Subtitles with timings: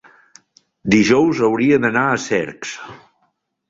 [0.95, 2.77] dijous hauria d'anar a Cercs.